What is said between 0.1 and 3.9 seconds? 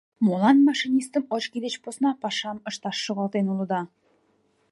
Молан машинистым очки деч посна пашам ышташ шогалтен улыда?